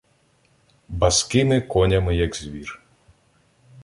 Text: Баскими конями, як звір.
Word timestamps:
Баскими 0.87 1.59
конями, 1.61 2.15
як 2.15 2.35
звір. 2.35 2.81